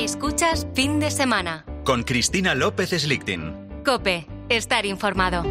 [0.00, 1.66] Escuchas fin de semana.
[1.84, 3.82] Con Cristina López Slichting.
[3.84, 5.44] Cope, estar informado.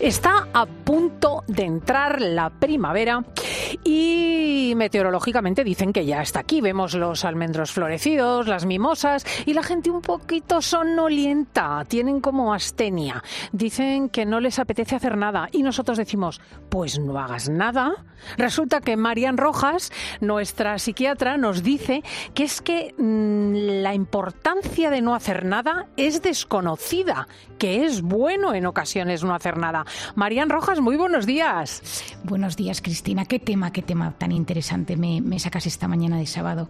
[0.00, 3.22] Está a punto de entrar la primavera
[3.84, 6.60] y meteorológicamente dicen que ya está aquí.
[6.60, 11.84] Vemos los almendros florecidos, las mimosas y la gente un poquito sonolienta.
[11.86, 13.22] Tienen como astenia.
[13.52, 18.04] Dicen que no les apetece hacer nada y nosotros decimos, pues no hagas nada.
[18.36, 22.02] Resulta que Marian Rojas, nuestra psiquiatra, nos dice
[22.34, 27.28] que es que mmm, la importancia de no hacer nada es desconocida,
[27.58, 29.84] que es bueno en ocasiones no hacer nada.
[30.14, 31.82] Marian Rojas, muy buenos días.
[32.24, 33.24] Buenos días, Cristina.
[33.24, 36.68] Qué tema, qué tema tan interesante me, sacas esta mañana de sábado.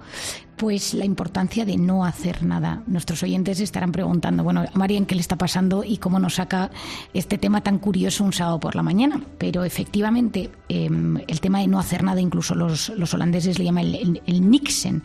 [0.57, 2.83] Pues la importancia de no hacer nada.
[2.87, 6.71] Nuestros oyentes estarán preguntando, bueno, a Marian, ¿qué le está pasando y cómo nos saca
[7.15, 9.23] este tema tan curioso un sábado por la mañana?
[9.39, 10.91] Pero efectivamente, eh,
[11.27, 14.51] el tema de no hacer nada, incluso los, los holandeses le llaman el, el, el
[14.51, 15.05] Nixen,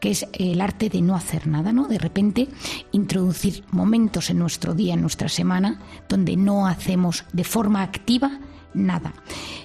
[0.00, 1.86] que es el arte de no hacer nada, ¿no?
[1.86, 2.48] De repente
[2.92, 8.38] introducir momentos en nuestro día, en nuestra semana, donde no hacemos de forma activa
[8.74, 9.12] nada.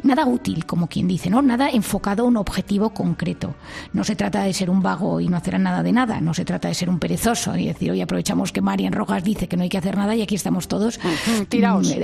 [0.04, 1.42] Nada útil, como quien dice, ¿no?
[1.42, 3.56] Nada enfocado a un objetivo concreto.
[3.94, 6.22] No se trata de ser un vago y no hacer nada de nada.
[6.22, 9.48] No se trata de ser un perezoso y decir, hoy aprovechamos que Marian Rojas dice
[9.48, 11.48] que no hay que hacer nada y aquí estamos todos -huh.
[11.48, 11.96] tiraos.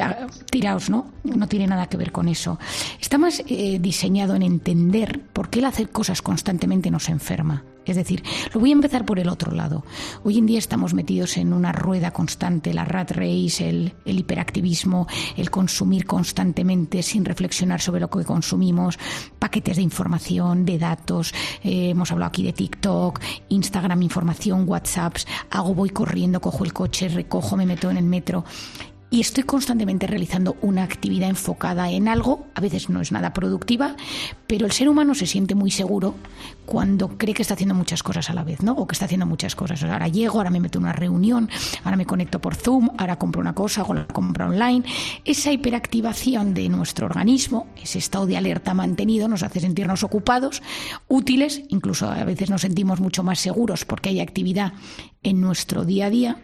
[0.49, 1.07] Tiraos, ¿no?
[1.23, 2.59] No tiene nada que ver con eso.
[2.99, 7.63] Está más eh, diseñado en entender por qué el hacer cosas constantemente nos enferma.
[7.85, 9.83] Es decir, lo voy a empezar por el otro lado.
[10.23, 15.07] Hoy en día estamos metidos en una rueda constante, la rat race, el, el hiperactivismo,
[15.37, 18.97] el consumir constantemente sin reflexionar sobre lo que consumimos,
[19.39, 21.33] paquetes de información, de datos.
[21.63, 23.19] Eh, hemos hablado aquí de TikTok,
[23.49, 25.27] Instagram, información, WhatsApps.
[25.51, 28.43] Hago, voy corriendo, cojo el coche, recojo, me meto en el metro
[29.09, 33.95] y estoy constantemente realizando una actividad enfocada en algo, a veces no es nada productiva,
[34.47, 36.15] pero el ser humano se siente muy seguro
[36.65, 38.73] cuando cree que está haciendo muchas cosas a la vez, ¿no?
[38.73, 39.83] O que está haciendo muchas cosas.
[39.83, 41.49] Ahora llego, ahora me meto en una reunión,
[41.83, 44.83] ahora me conecto por Zoom, ahora compro una cosa, hago la compra online.
[45.23, 50.61] Esa hiperactivación de nuestro organismo, ese estado de alerta mantenido, nos hace sentirnos ocupados,
[51.07, 54.73] útiles, incluso a veces nos sentimos mucho más seguros porque hay actividad
[55.23, 56.37] en nuestro día a día,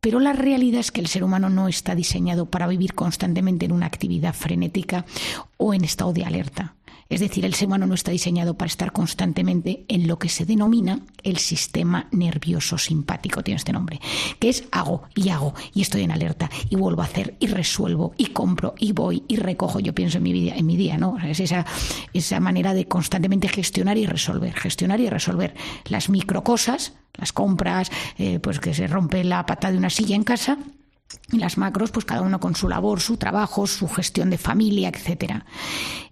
[0.00, 3.72] pero la realidad es que el ser humano no está diseñado para vivir constantemente en
[3.72, 5.04] una actividad frenética
[5.56, 6.74] o en estado de alerta.
[7.08, 10.44] Es decir, el ser humano no está diseñado para estar constantemente en lo que se
[10.44, 14.00] denomina el sistema nervioso simpático, tiene este nombre,
[14.38, 18.12] que es hago y hago y estoy en alerta y vuelvo a hacer y resuelvo
[18.16, 19.80] y compro y voy y recojo.
[19.80, 21.16] Yo pienso en mi vida, en mi día, ¿no?
[21.18, 21.64] Es esa,
[22.12, 25.54] esa manera de constantemente gestionar y resolver, gestionar y resolver
[25.86, 30.24] las microcosas, las compras, eh, pues que se rompe la pata de una silla en
[30.24, 30.58] casa
[31.30, 34.88] y las macros, pues cada uno con su labor, su trabajo, su gestión de familia,
[34.88, 35.44] etcétera.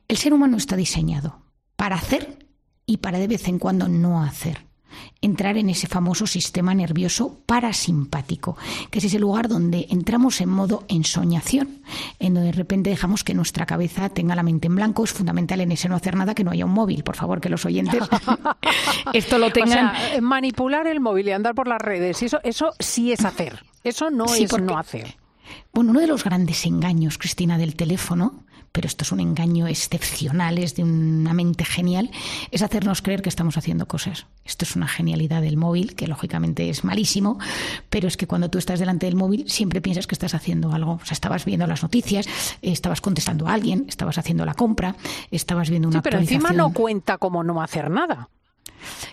[0.07, 1.41] El ser humano está diseñado
[1.77, 2.47] para hacer
[2.87, 4.67] y para de vez en cuando no hacer.
[5.21, 8.57] Entrar en ese famoso sistema nervioso parasimpático,
[8.91, 11.83] que es ese lugar donde entramos en modo ensoñación,
[12.21, 15.03] en donde de repente dejamos que nuestra cabeza tenga la mente en blanco.
[15.03, 17.03] Es fundamental en ese no hacer nada que no haya un móvil.
[17.03, 18.03] Por favor, que los oyentes
[19.15, 19.89] esto lo tengan.
[19.89, 23.65] O sea, manipular el móvil y andar por las redes, eso, eso sí es hacer.
[23.83, 25.17] Eso no sí, es porque, no hacer.
[25.73, 28.44] Bueno, uno de los grandes engaños, Cristina, del teléfono,
[28.75, 32.11] pero esto es un engaño excepcional, es de una mente genial,
[32.51, 34.27] es hacernos creer que estamos haciendo cosas.
[34.45, 37.39] Esto es una genialidad del móvil, que lógicamente es malísimo,
[37.89, 40.95] pero es que cuando tú estás delante del móvil siempre piensas que estás haciendo algo.
[40.95, 42.27] O sea, estabas viendo las noticias,
[42.63, 44.97] estabas contestando a alguien, estabas haciendo la compra,
[45.31, 48.29] estabas viendo una sí, pero encima no cuenta como no hacer nada.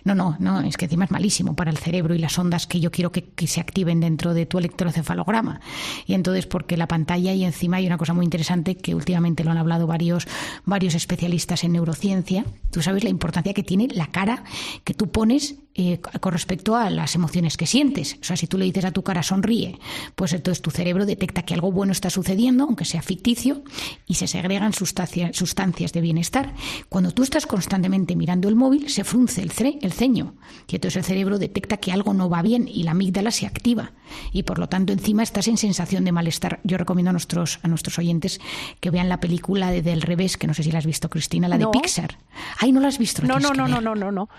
[0.03, 2.79] No, no, no, es que encima es malísimo para el cerebro y las ondas que
[2.79, 5.61] yo quiero que, que, se activen dentro de tu electrocefalograma.
[6.05, 9.51] Y entonces, porque la pantalla y encima hay una cosa muy interesante que últimamente lo
[9.51, 10.27] han hablado varios,
[10.65, 12.45] varios especialistas en neurociencia.
[12.71, 14.43] Tú sabes la importancia que tiene la cara
[14.83, 18.17] que tú pones eh, con respecto a las emociones que sientes.
[18.21, 19.79] O sea, si tú le dices a tu cara sonríe,
[20.15, 23.63] pues entonces tu cerebro detecta que algo bueno está sucediendo, aunque sea ficticio,
[24.05, 26.53] y se segregan sustancias, sustancias de bienestar.
[26.89, 29.51] Cuando tú estás constantemente mirando el móvil, se frunce el,
[29.81, 30.35] el ceño,
[30.67, 33.91] y entonces el cerebro detecta que algo no va bien y la amígdala se activa.
[34.33, 36.59] Y por lo tanto, encima estás en sensación de malestar.
[36.63, 38.41] Yo recomiendo a nuestros, a nuestros oyentes
[38.79, 41.47] que vean la película de Del Revés, que no sé si la has visto, Cristina,
[41.47, 41.71] la no.
[41.71, 42.17] de Pixar.
[42.59, 43.23] Ay, ¿no la has visto?
[43.23, 44.29] No, no, no, no, no, no, no.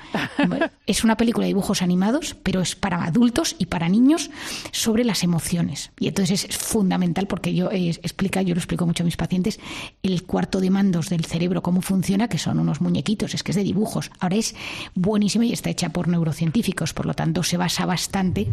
[0.87, 4.29] Es una película de dibujos animados, pero es para adultos y para niños
[4.73, 5.93] sobre las emociones.
[6.01, 9.61] Y entonces es fundamental porque yo eh, explica, yo lo explico mucho a mis pacientes,
[10.03, 13.57] el cuarto de mandos del cerebro, cómo funciona, que son unos muñequitos, es que es
[13.57, 14.11] de dibujos.
[14.19, 14.57] Ahora es
[14.97, 18.49] buenísima y está hecha por neurocientíficos, por lo tanto se basa bastante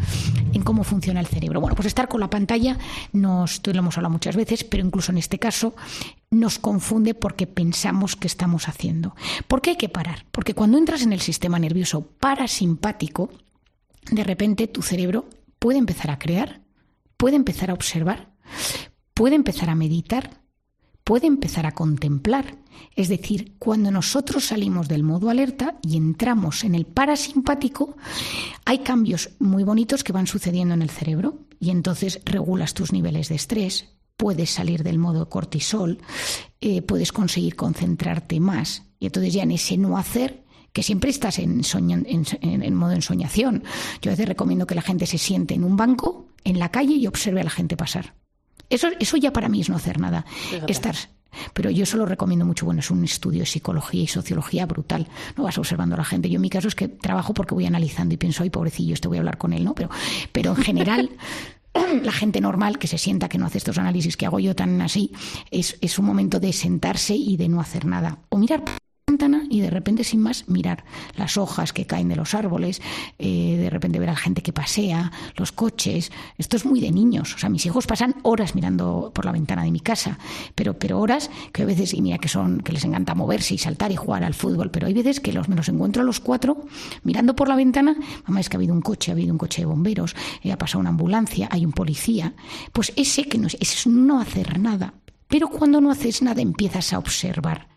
[0.54, 1.62] en cómo funciona el cerebro.
[1.62, 2.78] Bueno, pues estar con la pantalla,
[3.14, 5.74] nos, lo hemos hablado muchas veces, pero incluso en este caso
[6.32, 9.16] nos confunde porque pensamos que estamos haciendo.
[9.48, 10.26] ¿Por qué hay que parar?
[10.32, 13.30] Porque cuando entras en el sistema nervioso parasimpático,
[14.12, 15.26] de repente tu cerebro
[15.58, 16.62] puede empezar a crear,
[17.18, 18.30] puede empezar a observar,
[19.14, 20.42] puede empezar a meditar,
[21.04, 22.58] puede empezar a contemplar.
[22.96, 27.98] Es decir, cuando nosotros salimos del modo alerta y entramos en el parasimpático,
[28.66, 33.30] hay cambios muy bonitos que van sucediendo en el cerebro y entonces regulas tus niveles
[33.30, 33.90] de estrés,
[34.20, 35.98] puedes salir del modo cortisol,
[36.60, 38.84] eh, puedes conseguir concentrarte más.
[39.00, 40.44] Y entonces ya en ese no hacer,
[40.74, 43.64] que siempre estás en, en, modo ensoñación.
[44.02, 46.96] Yo a veces recomiendo que la gente se siente en un banco, en la calle
[46.96, 48.14] y observe a la gente pasar.
[48.70, 50.26] Eso, eso ya para mí es no hacer nada.
[50.68, 50.96] Estar
[51.54, 55.08] pero yo solo recomiendo mucho, bueno, es un estudio de psicología y sociología brutal.
[55.38, 56.30] No vas observando a la gente.
[56.30, 59.08] Yo en mi caso es que trabajo porque voy analizando y pienso, ay, pobrecillo, este
[59.08, 59.76] voy a hablar con él, ¿no?
[59.76, 59.90] Pero,
[60.32, 61.10] pero en general
[62.04, 64.82] la gente normal que se sienta que no hace estos análisis que hago yo tan
[64.82, 65.12] así,
[65.52, 68.20] es, es un momento de sentarse y de no hacer nada.
[68.30, 68.64] O mirar
[69.50, 70.86] y de repente sin más mirar
[71.16, 72.82] las hojas que caen de los árboles,
[73.18, 76.12] eh, de repente ver a la gente que pasea, los coches.
[76.38, 77.36] Esto es muy de niños.
[77.36, 80.18] O sea, mis hijos pasan horas mirando por la ventana de mi casa,
[80.56, 83.58] pero, pero horas que a veces, y mira que son, que les encanta moverse y
[83.58, 86.20] saltar y jugar al fútbol, pero hay veces que los, me los encuentro a los
[86.20, 86.66] cuatro
[87.04, 87.96] mirando por la ventana,
[88.26, 90.58] mamá, es que ha habido un coche, ha habido un coche de bomberos, eh, ha
[90.58, 92.34] pasado una ambulancia, hay un policía.
[92.72, 94.94] Pues ese que no es no hacer nada.
[95.30, 97.70] Pero cuando no haces nada empiezas a observar.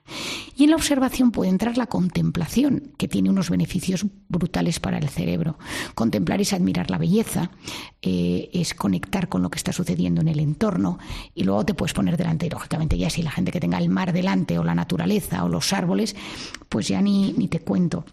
[0.56, 5.08] Y en la observación puede entrar la contemplación, que tiene unos beneficios brutales para el
[5.08, 5.58] cerebro.
[5.94, 7.50] Contemplar es admirar la belleza,
[8.00, 10.98] eh, es conectar con lo que está sucediendo en el entorno
[11.34, 14.12] y luego te puedes poner delante, lógicamente ya si la gente que tenga el mar
[14.12, 16.16] delante o la naturaleza o los árboles,
[16.68, 18.06] pues ya ni, ni te cuento.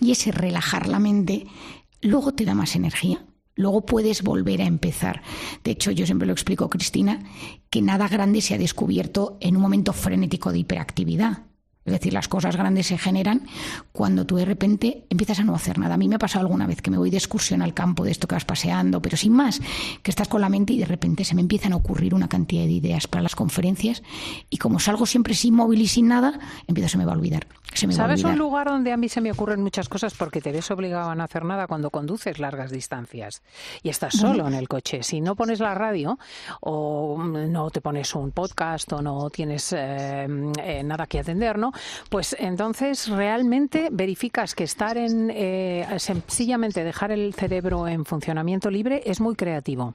[0.00, 1.46] Y ese relajar la mente
[2.00, 3.24] luego te da más energía
[3.60, 5.22] Luego puedes volver a empezar.
[5.64, 7.22] De hecho, yo siempre lo explico, Cristina,
[7.68, 11.49] que nada grande se ha descubierto en un momento frenético de hiperactividad.
[11.90, 13.42] Es decir, las cosas grandes se generan
[13.92, 15.94] cuando tú de repente empiezas a no hacer nada.
[15.94, 18.10] A mí me ha pasado alguna vez que me voy de excursión al campo de
[18.10, 19.60] esto que vas paseando, pero sin más,
[20.02, 22.64] que estás con la mente y de repente se me empiezan a ocurrir una cantidad
[22.64, 24.02] de ideas para las conferencias
[24.48, 27.46] y como salgo siempre sin móvil y sin nada, empiezo se me va a olvidar.
[27.72, 31.10] ¿Sabes un lugar donde a mí se me ocurren muchas cosas porque te ves obligado
[31.10, 33.42] a no hacer nada cuando conduces largas distancias
[33.82, 35.02] y estás solo en el coche?
[35.02, 36.18] Si no pones la radio
[36.60, 40.26] o no te pones un podcast o no tienes eh,
[40.62, 41.72] eh, nada que atender, ¿no?
[42.08, 49.02] Pues entonces realmente verificas que estar en eh, sencillamente dejar el cerebro en funcionamiento libre
[49.06, 49.94] es muy creativo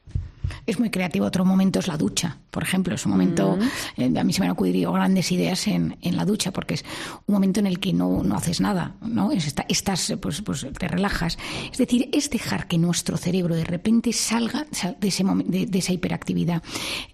[0.66, 1.26] es muy creativo.
[1.26, 2.96] Otro momento es la ducha, por ejemplo.
[2.96, 4.02] Es un momento, mm.
[4.02, 6.86] eh, a mí se me han ocurrido grandes ideas en, en, la ducha, porque es
[7.26, 9.32] un momento en el que no, no haces nada, ¿no?
[9.32, 11.38] estás, pues, pues te relajas.
[11.72, 14.66] Es decir, es dejar que nuestro cerebro de repente salga
[15.00, 16.62] de, ese de, de esa hiperactividad.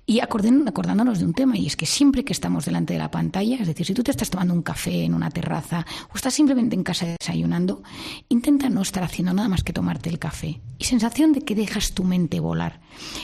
[0.05, 3.55] Y acordándonos de un tema, y es que siempre que estamos delante de la pantalla,
[3.55, 6.75] es decir, si tú te estás tomando un café en una terraza o estás simplemente
[6.75, 7.81] en casa desayunando,
[8.27, 10.59] intenta no estar haciendo nada más que tomarte el café.
[10.77, 12.81] Y sensación de que dejas tu mente volar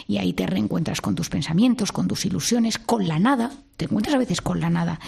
[0.07, 4.15] y ahí te reencuentras con tus pensamientos, con tus ilusiones, con la nada, te encuentras
[4.15, 4.99] a veces con la nada,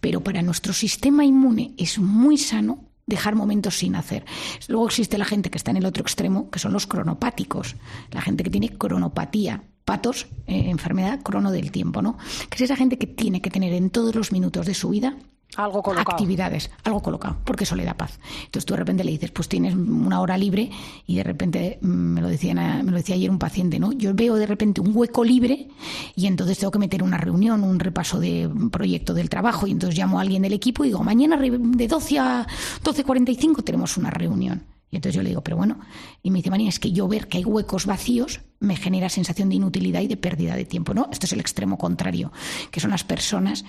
[0.00, 4.24] pero para nuestro sistema inmune es muy sano dejar momentos sin hacer.
[4.68, 7.76] Luego existe la gente que está en el otro extremo, que son los cronopáticos,
[8.12, 12.16] la gente que tiene cronopatía, patos, eh, enfermedad crono del tiempo, ¿no?
[12.48, 15.16] Que es esa gente que tiene que tener en todos los minutos de su vida
[15.56, 16.12] algo colocado.
[16.12, 18.18] Actividades, algo colocado, porque eso le da paz.
[18.44, 20.70] Entonces tú de repente le dices, pues tienes una hora libre
[21.06, 23.92] y de repente, mm, me lo, decía, me lo decía ayer un paciente, ¿no?
[23.92, 25.68] Yo veo de repente un hueco libre
[26.14, 29.98] y entonces tengo que meter una reunión, un repaso de proyecto del trabajo y entonces
[29.98, 32.46] llamo a alguien del equipo y digo, mañana de 12 a
[32.82, 34.64] 12.45 tenemos una reunión.
[34.90, 35.78] Y entonces yo le digo, pero bueno,
[36.22, 39.48] y me dice, María, es que yo ver que hay huecos vacíos me genera sensación
[39.48, 41.08] de inutilidad y de pérdida de tiempo, ¿no?
[41.12, 42.32] Esto es el extremo contrario,
[42.70, 43.64] que son las personas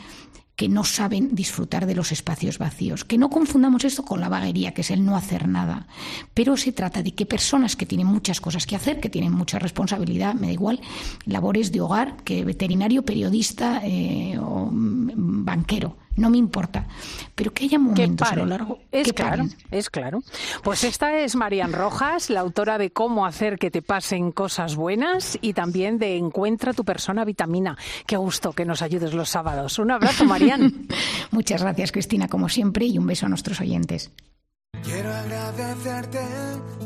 [0.62, 3.04] que no saben disfrutar de los espacios vacíos.
[3.04, 5.88] Que no confundamos esto con la vaguería, que es el no hacer nada.
[6.36, 9.58] Pero se trata de que personas que tienen muchas cosas que hacer, que tienen mucha
[9.58, 10.80] responsabilidad, me da igual,
[11.26, 14.38] labores de hogar, que veterinario, periodista eh,
[15.46, 16.88] banquero, no me importa.
[17.36, 18.80] Pero que haya momentos a lo largo.
[18.92, 20.24] Es claro, es claro.
[20.64, 25.38] Pues esta es Marian Rojas, la autora de Cómo hacer que te pasen cosas buenas
[25.42, 27.78] y también de Encuentra tu persona vitamina.
[28.06, 29.80] Qué gusto que nos ayudes los sábados.
[29.80, 30.88] Un abrazo, Marian.
[31.32, 34.12] Muchas gracias, Cristina, como siempre, y un beso a nuestros oyentes.
[34.84, 36.20] Quiero agradecerte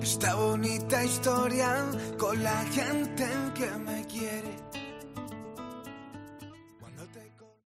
[0.01, 1.85] esta bonita historia
[2.17, 4.64] con la gente que me quiere.